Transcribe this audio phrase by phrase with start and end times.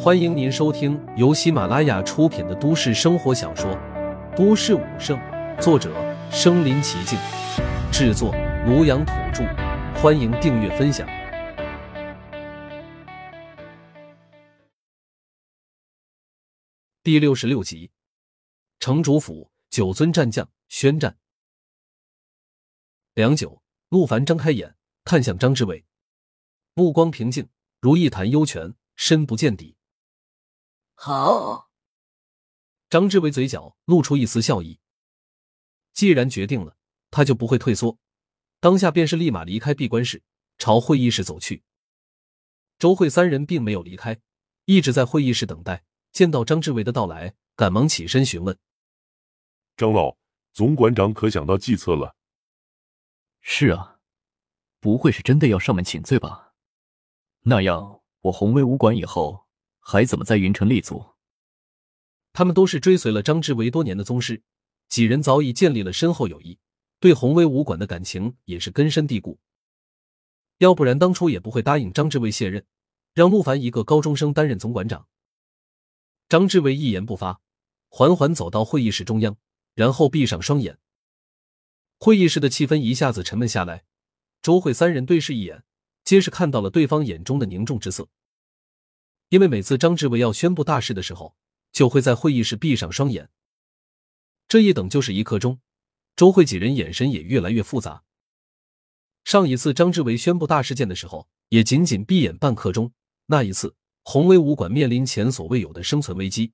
[0.00, 3.70] 欢迎您收听由喜马拉雅出品的都市生活小说
[4.36, 5.18] 《都市武圣》，
[5.60, 5.92] 作者：
[6.30, 7.18] 身临其境，
[7.92, 8.32] 制作：
[8.66, 9.44] 庐阳土著。
[10.00, 11.06] 欢迎订阅分享。
[17.02, 17.90] 第六十六集，
[18.78, 21.16] 城主府九尊战将宣战。
[23.14, 25.84] 良久，陆凡睁开眼，看向张志伟，
[26.74, 27.48] 目光平静，
[27.80, 29.76] 如一潭幽泉，深不见底。
[30.96, 31.70] 好，
[32.90, 34.80] 张志伟嘴角露出一丝笑意。
[35.92, 36.76] 既然决定了，
[37.08, 37.96] 他就不会退缩，
[38.58, 40.24] 当下便是立马离开闭关室，
[40.58, 41.62] 朝会议室走去。
[42.76, 44.20] 周慧三人并没有离开，
[44.64, 45.84] 一直在会议室等待。
[46.10, 48.58] 见到张志伟的到来，赶忙起身询问
[49.78, 50.16] ：“张老，
[50.52, 52.16] 总管长可想到计策了
[53.40, 54.00] ？”“是啊，
[54.80, 56.54] 不会是真的要上门请罪吧？
[57.42, 57.97] 那样，
[58.28, 59.44] 我宏威武馆以后……”
[59.90, 61.14] 还怎么在云城立足？
[62.34, 64.42] 他们都是追随了张志伟多年的宗师，
[64.86, 66.58] 几人早已建立了深厚友谊，
[67.00, 69.38] 对宏威武馆的感情也是根深蒂固。
[70.58, 72.66] 要不然当初也不会答应张志伟卸任，
[73.14, 75.08] 让陆凡一个高中生担任总馆长。
[76.28, 77.40] 张志伟一言不发，
[77.88, 79.38] 缓缓走到会议室中央，
[79.74, 80.78] 然后闭上双眼。
[81.98, 83.84] 会议室的气氛一下子沉闷下来，
[84.42, 85.64] 周慧三人对视一眼，
[86.04, 88.06] 皆是看到了对方眼中的凝重之色。
[89.30, 91.36] 因为每次张志伟要宣布大事的时候，
[91.72, 93.28] 就会在会议室闭上双眼。
[94.46, 95.60] 这一等就是一刻钟，
[96.16, 98.04] 周慧几人眼神也越来越复杂。
[99.24, 102.92] 上一次张志伟宣布大事件的时候，也仅仅闭眼半刻钟。
[103.26, 106.52] 那一次，宏威武馆面临前所未有的生存危机。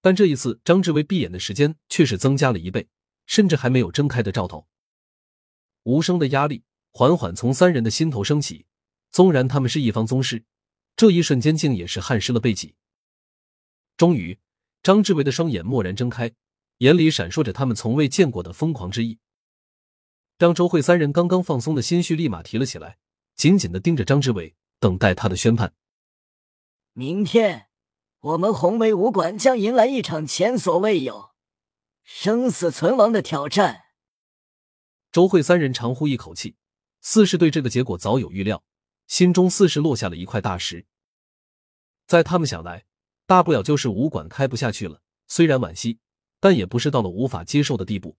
[0.00, 2.88] 但这一次，张志伟闭眼的时间却是增加了一倍，
[3.26, 4.66] 甚至还没有睁开的兆头。
[5.84, 8.66] 无声的压力缓缓从三人的心头升起，
[9.12, 10.44] 纵然他们是一方宗师。
[10.96, 12.74] 这一瞬间，竟也是汗湿了背脊。
[13.96, 14.38] 终于，
[14.82, 16.32] 张志伟的双眼蓦然睁开，
[16.78, 19.18] 眼里闪烁着他们从未见过的疯狂之意。
[20.38, 22.98] 让周慧三人刚刚放松的心绪立马提了起来，
[23.36, 25.74] 紧紧的盯着张志伟，等待他的宣判。
[26.92, 27.68] 明天，
[28.20, 31.30] 我们红梅武馆将迎来一场前所未有、
[32.02, 33.82] 生死存亡的挑战。
[35.12, 36.56] 周慧三人长呼一口气，
[37.00, 38.64] 似是对这个结果早有预料。
[39.12, 40.86] 心中似是落下了一块大石，
[42.06, 42.86] 在他们想来，
[43.26, 45.02] 大不了就是武馆开不下去了。
[45.26, 46.00] 虽然惋惜，
[46.40, 48.16] 但也不是到了无法接受的地步。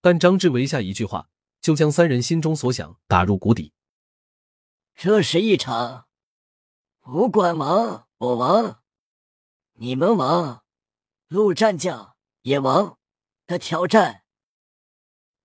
[0.00, 1.28] 但张志伟下一句话，
[1.60, 3.72] 就将三人心中所想打入谷底。
[4.94, 6.06] 这是一场
[7.08, 8.84] 武馆亡我亡，
[9.72, 10.62] 你们亡，
[11.26, 12.98] 陆战将也亡
[13.48, 14.22] 的挑战。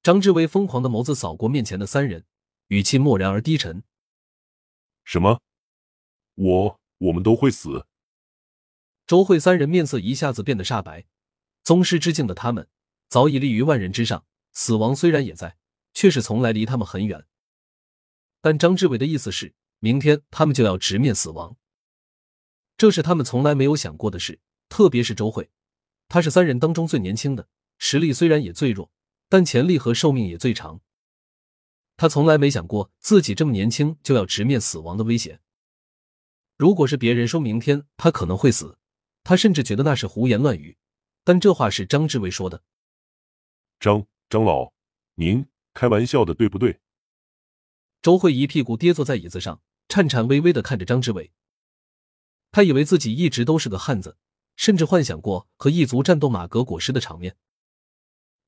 [0.03, 2.27] 张志伟疯狂的眸子扫过面前的三人，
[2.67, 3.83] 语气漠然而低沉。
[5.07, 5.39] 什么？
[6.35, 7.85] 我我们都会死？
[9.05, 11.05] 周慧三人面色一下子变得煞白。
[11.63, 12.67] 宗师之境的他们，
[13.07, 15.55] 早已立于万人之上，死亡虽然也在，
[15.93, 17.25] 却是从来离他们很远。
[18.41, 21.55] 但张志伟的意思是，明天他们就要直面死亡，
[22.75, 24.41] 这是他们从来没有想过的事。
[24.67, 25.49] 特别是周慧，
[26.09, 27.47] 他是三人当中最年轻的，
[27.77, 28.91] 实力虽然也最弱，
[29.29, 30.81] 但潜力和寿命也最长。
[31.97, 35.39] 他从来没想过自己这么年轻就要直面死亡的威胁。
[36.55, 38.77] 如果是别人说明天他可能会死，
[39.23, 40.77] 他甚至觉得那是胡言乱语。
[41.23, 42.63] 但这话是张志伟说的。
[43.79, 44.71] 张张老，
[45.15, 46.79] 您开玩笑的对不对？
[48.01, 51.33] 周慧一屁股跌坐在椅子上，颤颤巍巍的看着张志伟。
[52.51, 54.17] 他以为自己一直都是个汉子，
[54.55, 57.35] 甚至幻想过和异族战斗马革裹尸的场面。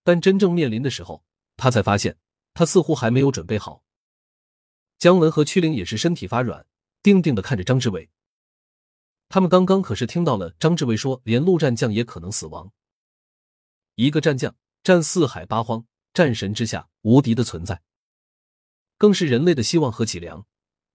[0.03, 1.25] 但真正面临的时候，
[1.57, 2.17] 他才发现。
[2.59, 3.85] 他似乎还没有准备好。
[4.97, 6.67] 姜文和屈灵也是身体发软，
[7.01, 8.09] 定定的看着张志伟。
[9.29, 12.73] 他们刚刚可是听到了张志伟说，连陆战将也可能死亡。
[13.95, 17.81] 一个战将，战四海八荒，战神之下无敌的存在，
[18.97, 20.45] 更是人类的希望和脊梁。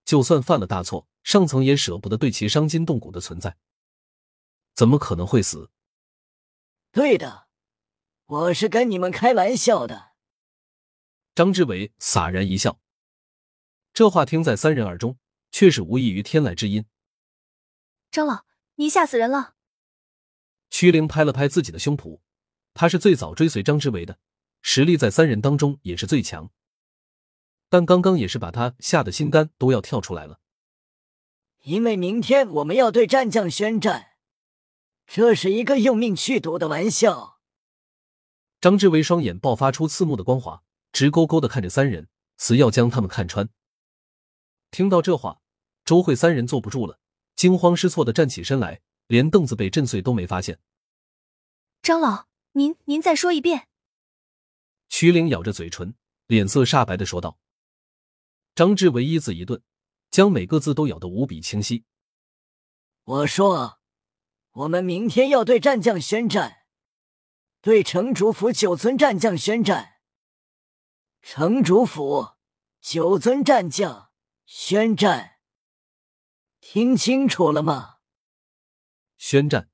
[0.04, 3.56] 就算犯了大错，上层也舍不得对其伤筋动骨的存在。
[4.74, 5.70] 怎么可能会死？
[6.92, 7.46] 对的，
[8.26, 10.12] 我是跟你们开玩笑的。
[11.34, 12.78] 张之伟洒然一笑，
[13.92, 15.18] 这话听在三人耳中，
[15.50, 16.86] 却是无异于天籁之音。
[18.12, 18.44] 张老，
[18.76, 19.56] 你吓死人了！
[20.70, 22.20] 曲灵拍了拍自己的胸脯，
[22.72, 24.20] 他是最早追随张之伟的，
[24.62, 26.52] 实力在三人当中也是最强。
[27.68, 30.38] 但刚刚也是把他吓得心肝都要跳出来了。
[31.62, 34.12] 因为明天我们要对战将宣战，
[35.04, 37.40] 这是一个用命去赌的玩笑。
[38.60, 40.62] 张之伟双眼爆发出刺目的光华。
[40.94, 43.48] 直勾勾的看着三人，死要将他们看穿。
[44.70, 45.40] 听到这话，
[45.84, 47.00] 周慧三人坐不住了，
[47.34, 50.60] 惊慌失措的站起身来，连凳子被震碎都没发现。
[51.82, 53.66] 张老，您您再说一遍。
[54.88, 55.96] 徐玲咬着嘴唇，
[56.28, 57.40] 脸色煞白的说道。
[58.54, 59.60] 张志伟一字一顿，
[60.10, 61.84] 将每个字都咬得无比清晰。
[63.02, 63.80] 我说，
[64.52, 66.58] 我们明天要对战将宣战，
[67.60, 69.93] 对城主府九尊战将宣战。
[71.26, 72.34] 城主府
[72.82, 74.10] 九尊战将
[74.44, 75.38] 宣战，
[76.60, 77.94] 听清楚了吗？
[79.16, 79.70] 宣战。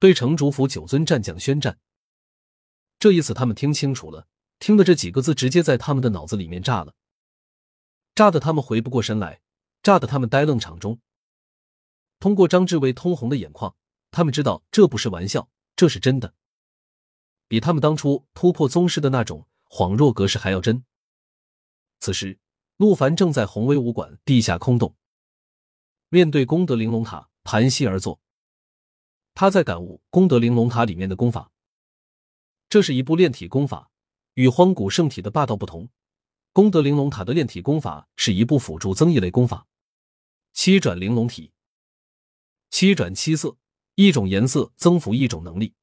[0.00, 1.78] 对城主府九尊战将宣战。
[2.98, 4.26] 这一次他们听清楚了，
[4.58, 6.96] 听的这几个字直接在他们的脑子里面炸了，
[8.16, 9.40] 炸得他们回不过神来，
[9.84, 11.00] 炸得他们呆愣场中。
[12.18, 13.76] 通过张志伟通红的眼眶，
[14.10, 16.34] 他们知道这不是玩笑，这是真的，
[17.46, 20.84] 比他们当初突破宗师的那种恍若隔世还要真。
[21.98, 22.38] 此时，
[22.76, 24.94] 陆凡正在宏威武馆地下空洞，
[26.10, 28.20] 面对功德玲珑塔盘膝而坐。
[29.34, 31.50] 他在感悟功德玲珑塔里面的功法，
[32.68, 33.90] 这是一部炼体功法，
[34.34, 35.90] 与荒古圣体的霸道不同。
[36.52, 39.66] 功德玲珑塔的炼体功法是一部辅助增益类功法，
[40.52, 41.52] 七转玲珑体，
[42.70, 43.56] 七转七色，
[43.96, 45.74] 一种颜色增幅一种能力，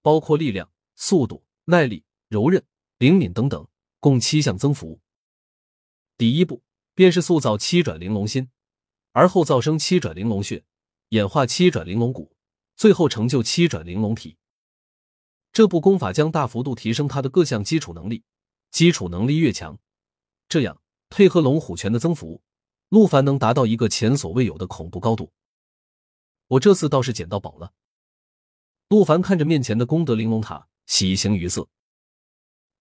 [0.00, 2.64] 包括力量、速度、耐力、柔韧、
[2.98, 3.66] 灵敏等等，
[4.00, 5.00] 共七项增幅。
[6.16, 6.62] 第一步
[6.94, 8.50] 便是塑造七转玲珑心，
[9.12, 10.64] 而后造生七转玲珑血，
[11.10, 12.34] 演化七转玲珑骨。
[12.74, 14.36] 最后成就七转玲珑体，
[15.52, 18.24] 这部功法将大幅度提升他的各项基础能力。
[18.70, 19.78] 基础能力越强，
[20.48, 22.42] 这样配合龙虎拳的增幅，
[22.88, 25.32] 陆凡能达到一个前所未有的恐怖高度。
[26.48, 27.72] 我这次倒是捡到宝了。
[28.88, 31.68] 陆凡看着面前的功德玲珑塔，喜形于色。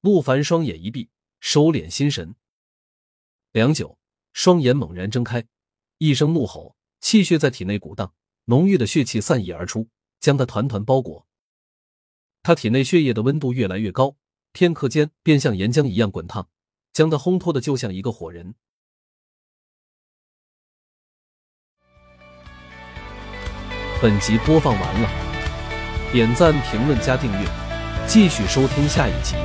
[0.08, 1.10] 陆凡双眼一闭，
[1.42, 2.34] 收敛心神。
[3.52, 4.00] 良久，
[4.32, 5.46] 双眼猛然睁开，
[5.98, 8.14] 一声怒吼，气血在体内鼓荡。
[8.46, 9.90] 浓郁的血气散溢而出，
[10.22, 11.28] 将他团团包裹。
[12.42, 14.16] 他体内血液的温度越来越高，
[14.54, 16.48] 片刻间便像岩浆一样滚烫，
[16.94, 18.56] 将他烘托的就像一个火人。
[24.02, 27.46] 本集播放完了，点赞、评论、加订阅，
[28.08, 29.36] 继续收听下一集。